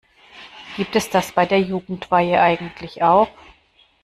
[0.77, 3.29] Gibt es das bei der Jugendweihe eigentlich auch?